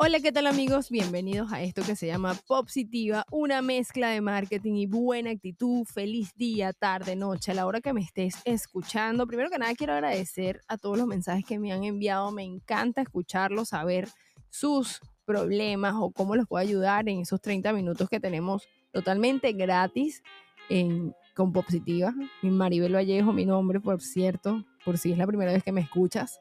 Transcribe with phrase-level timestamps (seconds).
[0.00, 0.90] Hola, ¿qué tal amigos?
[0.90, 5.84] Bienvenidos a esto que se llama Positiva, una mezcla de marketing y buena actitud.
[5.86, 9.26] Feliz día, tarde, noche, a la hora que me estés escuchando.
[9.26, 12.30] Primero que nada, quiero agradecer a todos los mensajes que me han enviado.
[12.30, 14.08] Me encanta escucharlos, saber
[14.50, 20.22] sus problemas o cómo los puedo ayudar en esos 30 minutos que tenemos totalmente gratis
[20.68, 22.14] en, con Positiva.
[22.40, 25.80] Mi Maribel Vallejo, mi nombre, por cierto, por si es la primera vez que me
[25.80, 26.40] escuchas.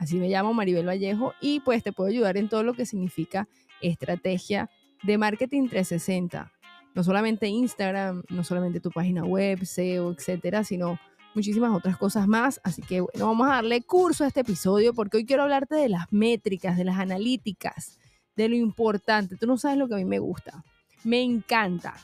[0.00, 3.46] Así me llamo Maribel Vallejo y pues te puedo ayudar en todo lo que significa
[3.82, 4.70] estrategia
[5.02, 6.50] de marketing 360.
[6.94, 10.98] No solamente Instagram, no solamente tu página web, SEO, etcétera, sino
[11.34, 12.62] muchísimas otras cosas más.
[12.64, 15.90] Así que bueno, vamos a darle curso a este episodio porque hoy quiero hablarte de
[15.90, 17.98] las métricas, de las analíticas,
[18.36, 19.36] de lo importante.
[19.36, 20.64] Tú no sabes lo que a mí me gusta.
[21.04, 21.94] Me encanta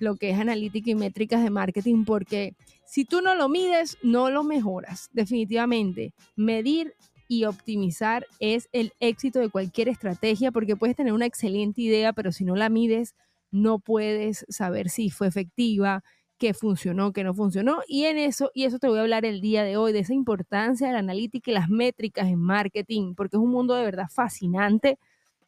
[0.00, 4.28] lo que es analítica y métricas de marketing porque si tú no lo mides, no
[4.28, 5.08] lo mejoras.
[5.12, 6.94] Definitivamente, medir
[7.28, 12.32] y optimizar es el éxito de cualquier estrategia porque puedes tener una excelente idea, pero
[12.32, 13.14] si no la mides,
[13.50, 16.02] no puedes saber si fue efectiva,
[16.38, 17.80] qué funcionó, qué no funcionó.
[17.86, 20.14] Y en eso, y eso te voy a hablar el día de hoy, de esa
[20.14, 24.06] importancia de la analítica y las métricas en marketing, porque es un mundo de verdad
[24.10, 24.98] fascinante.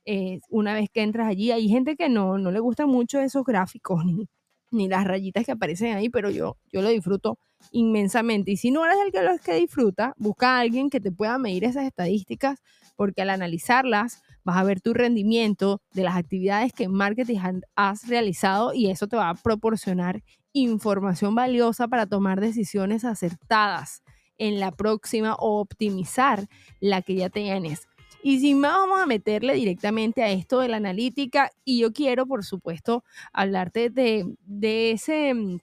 [0.05, 3.44] Eh, una vez que entras allí, hay gente que no, no le gustan mucho esos
[3.44, 4.28] gráficos ni,
[4.70, 7.38] ni las rayitas que aparecen ahí, pero yo, yo lo disfruto
[7.72, 8.52] inmensamente.
[8.52, 11.38] Y si no eres el que los que disfruta, busca a alguien que te pueda
[11.38, 12.60] medir esas estadísticas,
[12.96, 17.38] porque al analizarlas vas a ver tu rendimiento de las actividades que en marketing
[17.76, 24.02] has realizado y eso te va a proporcionar información valiosa para tomar decisiones acertadas
[24.38, 26.48] en la próxima o optimizar
[26.80, 27.86] la que ya tienes.
[28.22, 31.50] Y sin más, vamos a meterle directamente a esto de la analítica.
[31.64, 35.58] Y yo quiero, por supuesto, hablarte de, de ese mm,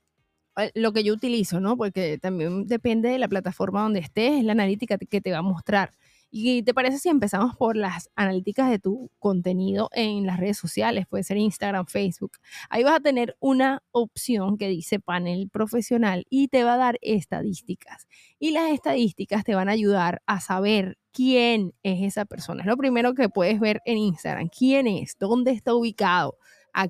[0.58, 1.78] eh, lo que yo utilizo, ¿no?
[1.78, 5.42] Porque también depende de la plataforma donde estés, es la analítica que te va a
[5.44, 5.92] mostrar.
[6.30, 11.06] ¿Y te parece si empezamos por las analíticas de tu contenido en las redes sociales?
[11.08, 12.34] Puede ser Instagram, Facebook.
[12.70, 16.98] Ahí vas a tener una opción que dice panel profesional y te va a dar
[17.02, 18.08] estadísticas.
[18.40, 22.62] Y las estadísticas te van a ayudar a saber quién es esa persona.
[22.62, 24.50] Es lo primero que puedes ver en Instagram.
[24.50, 25.18] ¿Quién es?
[25.18, 26.38] ¿Dónde está ubicado?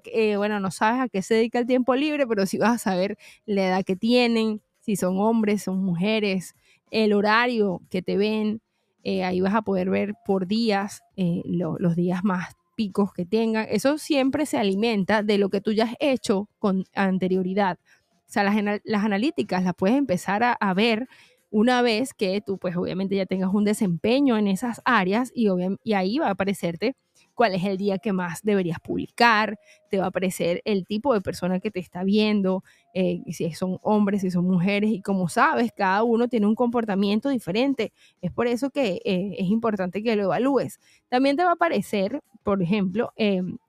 [0.05, 2.77] Eh, bueno, no sabes a qué se dedica el tiempo libre, pero sí vas a
[2.77, 6.55] saber la edad que tienen, si son hombres, son mujeres,
[6.91, 8.61] el horario que te ven.
[9.09, 13.65] Eh, ahí vas a poder ver por días eh, los días más picos que tengan.
[13.69, 17.79] Eso siempre se alimenta de lo que tú ya has hecho con anterioridad.
[18.13, 21.07] O sea, las, las analíticas las puedes empezar a, ver
[21.49, 25.47] una vez que tú pues obviamente ya tengas un desempeño en esas áreas y,
[25.85, 26.97] y ahí va a aparecerte
[27.37, 29.59] cuál es el día que más deberías publicar,
[29.91, 32.63] te va a aparecer el tipo de persona que te está viendo,
[32.95, 37.29] eh, si son hombres, si son mujeres, y como sabes, cada uno tiene un comportamiento
[37.29, 37.93] diferente.
[38.23, 40.79] Es por eso que eh, es importante que lo evalúes.
[41.09, 43.59] También te va a aparecer, por ejemplo, em,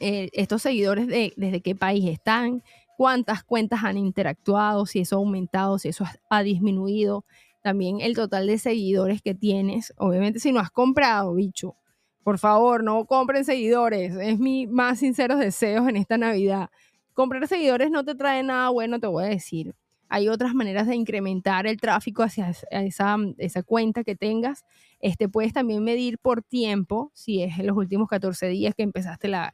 [0.00, 2.64] eh, estos seguidores de desde qué país están,
[2.96, 7.24] cuántas cuentas han interactuado, si eso ha aumentado, si eso ha disminuido,
[7.62, 9.94] también el total de seguidores que tienes.
[9.98, 11.76] Obviamente si no has comprado, bicho,
[12.24, 14.14] por favor, no compren seguidores.
[14.16, 16.70] Es mi más sincero deseo en esta Navidad.
[17.12, 19.74] Comprar seguidores no te trae nada bueno, te voy a decir.
[20.08, 23.16] Hay otras maneras de incrementar el tráfico hacia esa,
[23.64, 24.64] cuenta que tengas.
[25.00, 29.28] Este, puedes también medir por tiempo, si es en los últimos 14 días que empezaste
[29.28, 29.52] la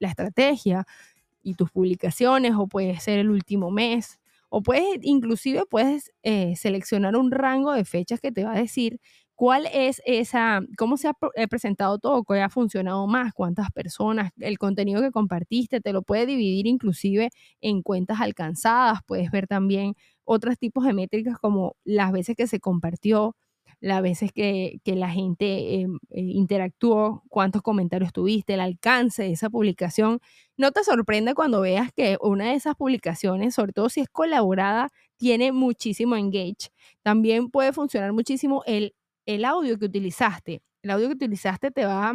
[0.00, 0.86] estrategia,
[1.46, 4.18] y tus publicaciones o puede ser el último mes
[4.48, 9.00] o puedes inclusive puedes eh, seleccionar un rango de fechas que te va a decir
[9.36, 14.32] cuál es esa, cómo se ha eh, presentado todo, qué ha funcionado más, cuántas personas,
[14.40, 17.30] el contenido que compartiste, te lo puede dividir inclusive
[17.60, 22.60] en cuentas alcanzadas, puedes ver también otros tipos de métricas como las veces que se
[22.60, 23.36] compartió,
[23.80, 29.50] las veces que, la gente em, eh, interactuó, cuántos comentarios tuviste, el alcance de esa
[29.50, 30.20] publicación.
[30.56, 34.88] No te sorprende cuando veas que una de esas publicaciones, sobre todo si es colaborada,
[35.18, 36.70] tiene muchísimo engage.
[37.02, 38.94] También puede funcionar muchísimo el,
[39.26, 40.62] el audio que utilizaste.
[40.82, 42.14] El audio que utilizaste te va,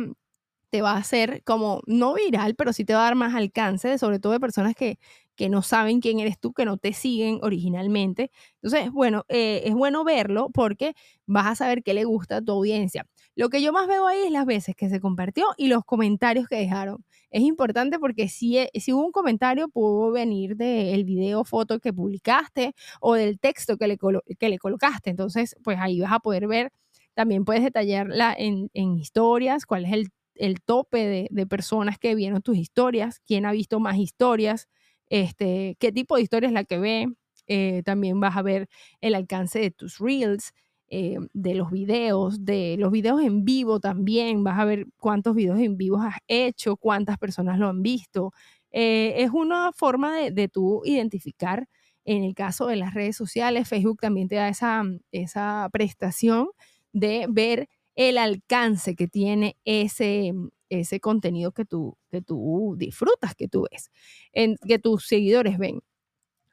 [0.70, 3.98] te va a hacer como, no viral, pero sí te va a dar más alcance,
[3.98, 4.98] sobre todo de personas que,
[5.36, 8.32] que no saben quién eres tú, que no te siguen originalmente.
[8.62, 10.94] Entonces, bueno, eh, es bueno verlo porque
[11.26, 13.06] vas a saber qué le gusta a tu audiencia.
[13.36, 16.48] Lo que yo más veo ahí es las veces que se compartió y los comentarios
[16.48, 17.04] que dejaron.
[17.32, 21.94] Es importante porque si, e, si hubo un comentario, pudo venir del video, foto que
[21.94, 23.98] publicaste o del texto que le,
[24.40, 25.10] que le colocaste.
[25.10, 26.72] Entonces, pues ahí vas a poder ver.
[27.14, 32.58] También puedes detallarla en, historias, cuál es el, tope de, de personas que vieron tus
[32.58, 34.68] historias, quién ha visto más historias,
[35.10, 37.08] este, qué tipo de historia es la que ve.
[37.48, 38.70] Eh, también vas a ver
[39.02, 40.54] el alcance de tus reels.
[40.94, 44.44] eh, de los videos, de los videos en vivo también.
[44.44, 48.34] Vas a ver cuántos videos en vivo has hecho, cuántas personas lo han visto.
[48.72, 51.68] Eh, es una forma de, de tú identificar,
[52.06, 56.50] en el caso de las redes sociales, Facebook también te da esa, esa prestación
[56.94, 60.34] de ver el alcance que tiene ese,
[60.70, 63.92] ese contenido que tú, que tú disfrutas, que tú ves,
[64.34, 65.82] en, que tus seguidores ven.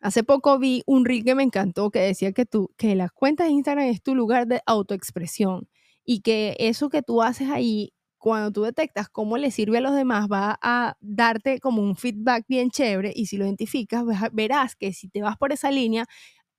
[0.01, 3.49] Hace poco vi un reel que me encantó que decía que, tú, que las cuentas
[3.49, 5.69] de Instagram es tu lugar de autoexpresión
[6.05, 9.95] y que eso que tú haces ahí, cuando tú detectas cómo le sirve a los
[9.95, 14.93] demás, va a darte como un feedback bien chévere y si lo identificas, verás que
[14.93, 16.07] si te vas por esa línea,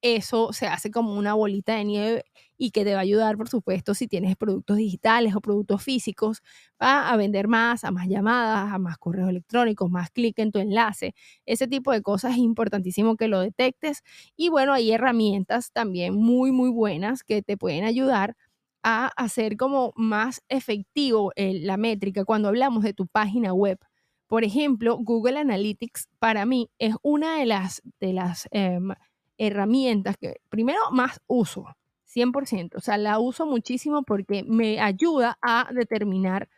[0.01, 2.23] eso se hace como una bolita de nieve
[2.57, 6.41] y que te va a ayudar, por supuesto, si tienes productos digitales o productos físicos,
[6.81, 10.59] va a vender más, a más llamadas, a más correos electrónicos, más clic en tu
[10.59, 11.13] enlace.
[11.45, 14.01] Ese tipo de cosas es importantísimo que lo detectes.
[14.35, 18.35] Y bueno, hay herramientas también muy, muy buenas que te pueden ayudar
[18.83, 23.77] a hacer como más efectivo la métrica cuando hablamos de tu página web.
[24.27, 28.89] Por ejemplo, Google Analytics para mí es una de las, de las em,
[29.39, 31.65] herramientas que primero más uso,
[32.05, 36.49] 100%, o sea, la uso muchísimo porque me ayuda a determinar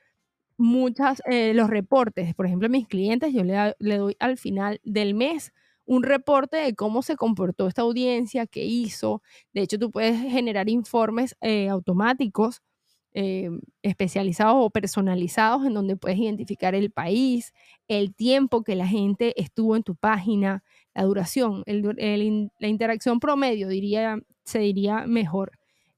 [0.58, 2.36] muchas, eh, los reportes.
[2.36, 5.54] Por ejemplo, a mis clientes yo le, le, doy al final del mes
[5.86, 9.22] un reporte de cómo se comportó esta audiencia, qué hizo.
[9.54, 12.62] De hecho, tú puedes generar informes eh, automáticos
[13.14, 13.50] eh,
[13.82, 17.54] especializados o personalizados en donde puedes identificar el país,
[17.90, 24.20] el tiempo que la gente estuvo en tu página, la duración, la interacción promedio, diría,
[24.44, 25.52] se diría mejor.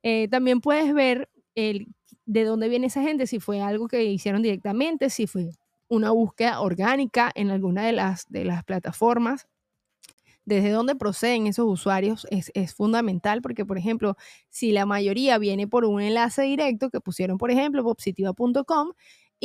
[0.03, 1.87] Eh, también puedes ver el,
[2.25, 5.51] de dónde viene esa gente, si fue algo que hicieron directamente, si fue
[5.87, 9.47] una búsqueda orgánica en alguna de las, de las plataformas.
[10.45, 14.17] Desde dónde proceden esos usuarios es, es, fundamental porque, por ejemplo,
[14.49, 18.91] si la mayoría viene por un enlace directo que pusieron, por ejemplo, positiva.com,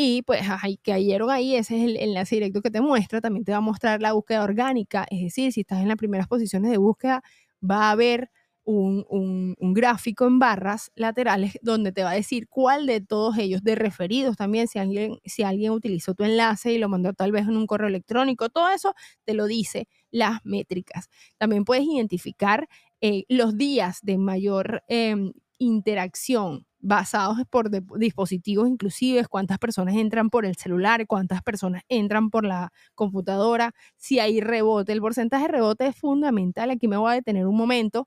[0.00, 3.50] y pues ahí cayeron ahí, ese es el enlace directo que te muestra, también te
[3.50, 6.76] va a mostrar la búsqueda orgánica, es decir, si estás en las primeras posiciones de
[6.78, 7.20] búsqueda,
[7.68, 8.30] va a haber
[8.62, 13.64] un, un, gráfico en barras laterales donde te va a decir cuál de todos ellos,
[13.64, 17.48] de referidos también, si alguien, si alguien utilizó tu enlace y lo mandó tal vez
[17.48, 18.94] en un correo electrónico, todo eso
[19.24, 21.08] te lo dice las métricas.
[21.38, 22.68] También puedes identificar
[23.00, 30.46] eh, los días de mayor em, interacción basados por dispositivos inclusive, cuántas personas entran por
[30.46, 34.92] el celular, cuántas personas entran por la computadora, si hay rebote.
[34.92, 36.70] El porcentaje de rebote es fundamental.
[36.70, 38.06] Aquí me voy a detener un momento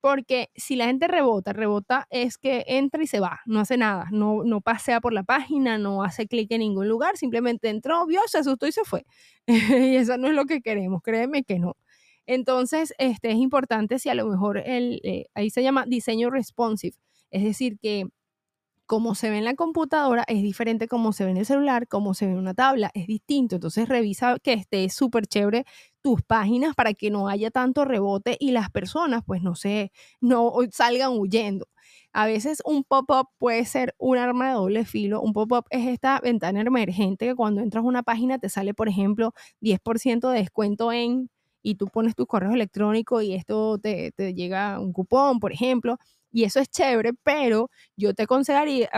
[0.00, 4.06] porque si la gente rebota, rebota es que entra y se va, no hace nada,
[4.10, 8.20] no, no pasea por la página, no hace clic en ningún lugar, simplemente entró, vio,
[8.26, 9.04] se asustó y se fue.
[9.46, 11.76] y eso no es lo que queremos, créeme que no.
[12.26, 16.96] Entonces, este, es importante si a lo mejor el, eh, ahí se llama diseño responsive,
[17.30, 18.06] es decir, que
[18.90, 22.12] como se ve en la computadora es diferente como se ve en el celular, como
[22.12, 23.54] se ve en una tabla, es distinto.
[23.54, 25.64] Entonces revisa que esté súper chévere
[26.02, 30.52] tus páginas para que no haya tanto rebote y las personas pues no se, no
[30.72, 31.68] salgan huyendo.
[32.12, 35.20] A veces un pop-up puede ser un arma de doble filo.
[35.20, 38.88] Un pop-up es esta ventana emergente que cuando entras a una página te sale, por
[38.88, 41.30] ejemplo, 10% de descuento en
[41.62, 45.98] y tú pones tu correo electrónico y esto te, te llega un cupón, por ejemplo
[46.32, 48.88] y eso es chévere, pero yo te aconsejaría,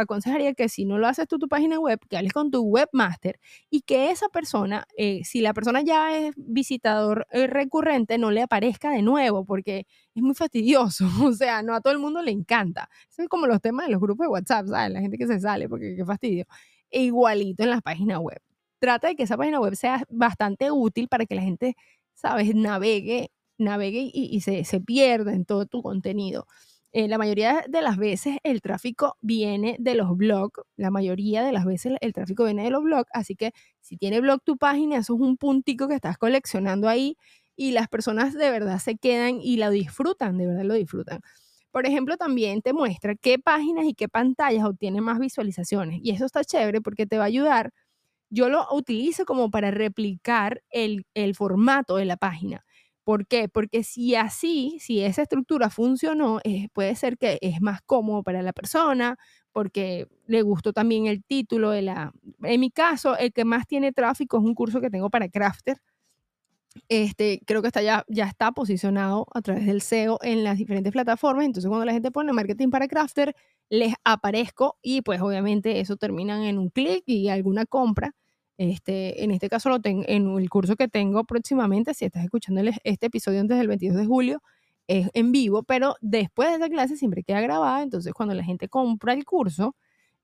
[0.56, 3.39] que si no lo haces tú tu página web, que hables con tu webmaster
[3.70, 8.43] y que esa persona, eh, si la persona ya es visitador eh, recurrente, no le
[8.43, 12.31] aparezca de nuevo, porque es muy fastidioso, o sea, no a todo el mundo le
[12.32, 12.89] encanta.
[13.17, 14.93] Es como los temas de los grupos de WhatsApp, ¿sabes?
[14.93, 16.44] La gente que se sale, porque qué fastidio.
[16.91, 18.39] E igualito en la página web.
[18.79, 21.77] Trata de que esa página web sea bastante útil para que la gente,
[22.15, 26.46] ¿sabes?, navegue, navegue y, y se, se pierda en todo tu contenido.
[26.94, 31.53] Eh, la mayoría de las veces el tráfico viene de los blogs, la mayoría de
[31.53, 34.99] las veces el tráfico viene de los blogs, así que si tiene blog tu página,
[34.99, 37.17] eso es un puntico que estás coleccionando ahí
[37.56, 41.20] y las personas de verdad se quedan y la disfrutan, de verdad lo disfrutan.
[41.70, 46.27] Por ejemplo, también te muestra qué páginas y qué pantallas obtienen más visualizaciones y eso
[46.27, 47.72] está chévere porque te va a ayudar.
[48.31, 52.65] Yo lo utilizo como para replicar el, el formato de la página.
[53.04, 53.48] ¿Por qué?
[53.48, 58.42] Porque si así, si esa estructura funcionó, eh, puede ser que es más cómodo para
[58.42, 59.16] la persona,
[59.52, 62.12] porque le gustó también el título de la...
[62.42, 65.78] En mi caso, el que más tiene tráfico es un curso que tengo para Crafter.
[66.88, 70.92] Este, creo que está ya, ya está posicionado a través del SEO en las diferentes
[70.92, 71.44] plataformas.
[71.44, 73.34] Entonces, cuando la gente pone marketing para Crafter,
[73.68, 78.14] les aparezco y pues obviamente eso termina en un clic y alguna compra.
[78.58, 82.62] Este, en este caso lo tengo en el curso que tengo próximamente, si estás escuchando
[82.84, 84.42] este episodio antes del 22 de julio,
[84.86, 88.68] es en vivo, pero después de esa clase siempre queda grabada, entonces cuando la gente
[88.68, 89.76] compra el curso,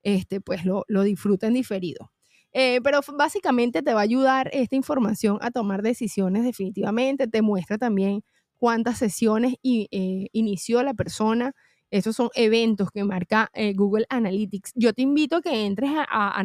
[0.03, 2.11] este, pues lo, lo disfruta en diferido.
[2.51, 7.77] Eh, pero básicamente te va a ayudar esta información a tomar decisiones definitivamente, te muestra
[7.77, 8.23] también
[8.57, 11.53] cuántas sesiones eh, inició la persona.
[11.91, 14.73] Esos son eventos que marca eh, Google Analytics.
[14.75, 16.39] Yo te invito a que entres a,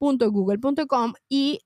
[0.00, 1.60] analytics.google.com y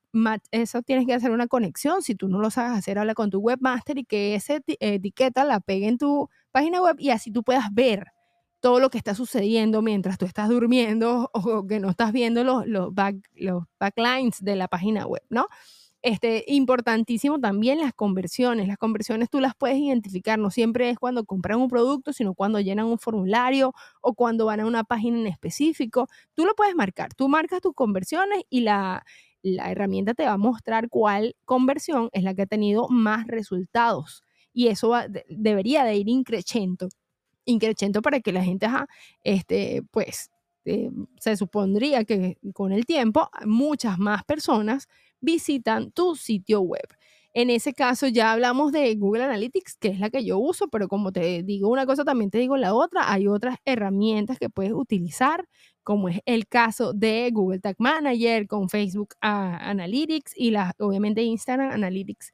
[0.51, 2.01] eso tienes que hacer una conexión.
[2.01, 5.59] Si tú no lo sabes hacer, habla con tu webmaster y que esa etiqueta la
[5.59, 8.07] pegue en tu página web y así tú puedas ver
[8.59, 12.65] todo lo que está sucediendo mientras tú estás durmiendo o que no estás viendo los,
[12.65, 15.47] los, back, los backlines de la página web, ¿no?
[16.03, 18.67] Este, importantísimo también las conversiones.
[18.67, 22.59] Las conversiones tú las puedes identificar, no siempre es cuando compran un producto, sino cuando
[22.59, 26.09] llenan un formulario o cuando van a una página en específico.
[26.33, 29.05] Tú lo puedes marcar, tú marcas tus conversiones y la,
[29.43, 34.23] la herramienta te va a mostrar cuál conversión es la que ha tenido más resultados.
[34.53, 34.93] Y eso
[35.29, 36.89] debería de ir increciendo,
[37.45, 38.67] increciendo para que la gente,
[39.23, 40.29] este, pues,
[40.65, 44.87] eh, se supondría que con el tiempo muchas más personas
[45.23, 46.85] visitan tu sitio web.
[47.35, 50.87] En ese caso ya hablamos de Google Analytics, que es la que yo uso, pero
[50.87, 53.11] como te digo una cosa, también te digo la otra.
[53.11, 55.45] Hay otras herramientas que puedes utilizar,
[55.83, 61.71] como es el caso de Google Tag Manager con Facebook Analytics y la, obviamente Instagram
[61.71, 62.31] Analytics.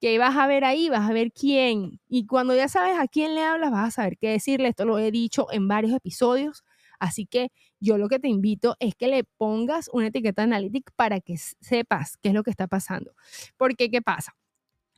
[0.00, 2.00] Que vas a ver ahí, vas a ver quién.
[2.08, 4.68] Y cuando ya sabes a quién le hablas, vas a saber qué decirle.
[4.68, 6.64] Esto lo he dicho en varios episodios.
[6.98, 7.50] Así que
[7.82, 12.16] yo lo que te invito es que le pongas una etiqueta analítica para que sepas
[12.18, 13.12] qué es lo que está pasando.
[13.56, 14.34] Porque, ¿qué pasa?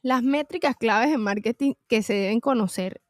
[0.03, 3.01] Las métricas claves en marketing que se deben conocer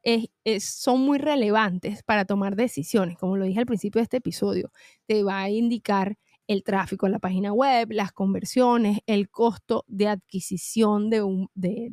[0.60, 3.18] son muy relevantes para tomar decisiones.
[3.18, 4.70] Como lo dije al principio de este episodio,
[5.06, 6.16] te va a indicar
[6.46, 11.90] el tráfico a la página web, las conversiones, el costo de adquisición de, un, de,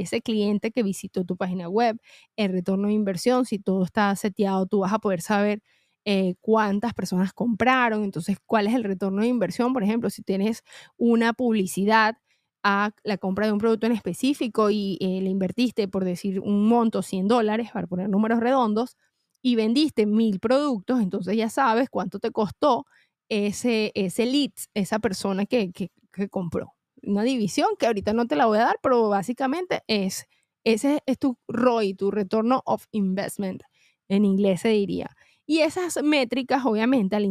[0.00, 2.00] ese cliente que visitó tu página web,
[2.36, 3.44] el retorno de inversión.
[3.46, 5.62] Si todo está seteado, tú vas a poder saber
[6.12, 10.64] eh, cuántas personas compraron, entonces cuál es el retorno de inversión, por ejemplo, si tienes
[10.96, 12.16] una publicidad
[12.64, 16.66] a la compra de un producto en específico y eh, le invertiste, por decir, un
[16.66, 18.96] monto, 100 dólares, para poner números redondos,
[19.40, 22.86] y vendiste mil productos, entonces ya sabes cuánto te costó
[23.28, 26.74] ese, ese lead, esa persona que, que, que compró.
[27.04, 30.26] Una división que ahorita no te la voy a dar, pero básicamente es,
[30.64, 33.62] ese es tu ROI, tu retorno of investment,
[34.08, 35.08] en inglés se diría.
[35.50, 37.24] Y esas métricas, obviamente, al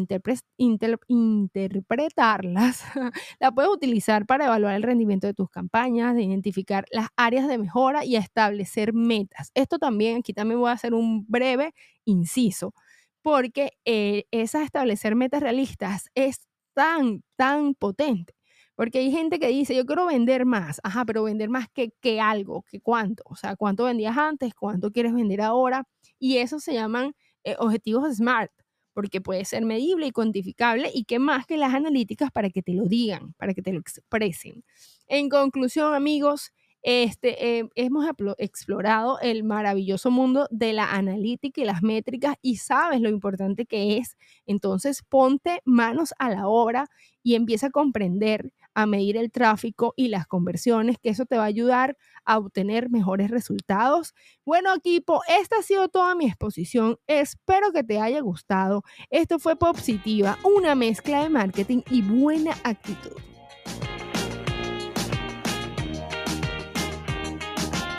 [1.07, 2.83] interpretarlas,
[3.39, 7.57] la puedes utilizar para evaluar el rendimiento de tus campañas, de identificar las áreas de
[7.57, 9.51] mejora y establecer metas.
[9.53, 11.73] Esto también, aquí también voy a hacer un breve
[12.03, 12.73] inciso,
[13.21, 16.41] porque eh, esas establecer metas realistas es
[16.73, 18.33] tan, tan potente.
[18.75, 22.19] Porque hay gente que dice, yo quiero vender más, ajá, pero vender más que, que
[22.19, 25.85] algo, que cuánto, o sea, cuánto vendías antes, cuánto quieres vender ahora,
[26.19, 28.51] y eso se llaman eh, objetivos SMART,
[28.93, 32.73] porque puede ser medible y cuantificable y qué más que las analíticas para que te
[32.73, 34.63] lo digan, para que te lo expresen.
[35.07, 38.05] En conclusión, amigos, este, eh, hemos
[38.37, 43.97] explorado el maravilloso mundo de la analítica y las métricas y sabes lo importante que
[43.97, 44.17] es.
[44.45, 46.87] Entonces, ponte manos a la obra
[47.21, 51.43] y empieza a comprender, a medir el tráfico y las conversiones, que eso te va
[51.43, 54.13] a ayudar a obtener mejores resultados.
[54.45, 56.97] Bueno, equipo, esta ha sido toda mi exposición.
[57.07, 58.83] Espero que te haya gustado.
[59.09, 63.28] Esto fue Positiva, una mezcla de marketing y buena actitud.